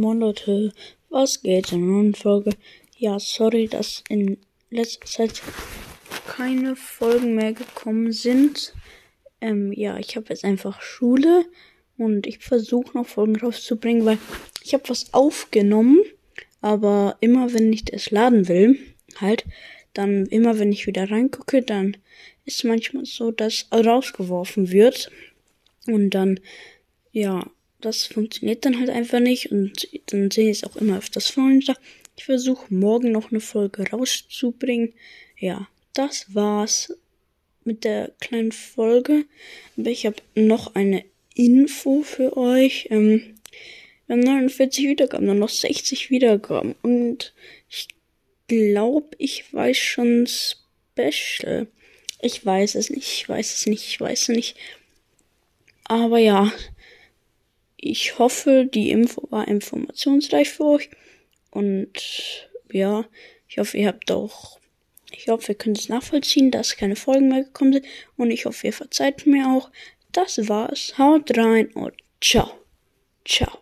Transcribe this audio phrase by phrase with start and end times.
[0.00, 0.72] Moin Leute,
[1.10, 2.52] was geht in einer neuen Folge?
[2.96, 4.38] Ja, sorry, dass in
[4.70, 5.42] letzter Zeit
[6.26, 8.72] keine Folgen mehr gekommen sind.
[9.42, 11.44] Ähm, ja, ich habe jetzt einfach Schule
[11.98, 14.16] und ich versuche noch Folgen rauszubringen, weil
[14.64, 15.98] ich habe was aufgenommen,
[16.62, 18.78] aber immer wenn ich das laden will,
[19.20, 19.44] halt,
[19.92, 21.98] dann immer wenn ich wieder reingucke, dann
[22.46, 25.10] ist manchmal so, dass rausgeworfen wird
[25.86, 26.40] und dann,
[27.12, 27.44] ja,
[27.80, 31.50] das funktioniert dann halt einfach nicht und dann sehe ich es auch immer öfters vor
[32.16, 34.94] Ich versuche morgen noch eine Folge rauszubringen.
[35.38, 36.94] Ja, das war's
[37.64, 39.24] mit der kleinen Folge.
[39.76, 42.88] Aber ich habe noch eine Info für euch.
[42.90, 43.36] Ähm,
[44.06, 46.74] wir haben 49 Wiedergaben, dann noch 60 Wiedergaben.
[46.82, 47.32] Und
[47.68, 47.88] ich
[48.48, 51.68] glaube, ich weiß schon Special.
[52.20, 54.56] Ich weiß es nicht, ich weiß es nicht, ich weiß es nicht.
[55.84, 56.52] Aber ja,
[57.82, 60.90] ich hoffe, die Info war informationsreich für euch.
[61.50, 63.06] Und ja,
[63.48, 64.60] ich hoffe, ihr habt auch,
[65.10, 67.86] ich hoffe, ihr könnt es nachvollziehen, dass keine Folgen mehr gekommen sind.
[68.16, 69.70] Und ich hoffe, ihr verzeiht mir auch.
[70.12, 70.94] Das war's.
[70.98, 72.50] Haut rein und ciao.
[73.24, 73.60] Ciao.